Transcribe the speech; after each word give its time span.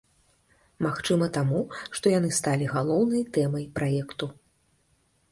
Магчыма 0.85 1.25
таму, 1.35 1.59
што 1.97 2.13
яны 2.13 2.29
сталі 2.37 2.69
галоўнай 2.75 3.21
тэмай 3.37 3.67
праекту. 3.77 4.31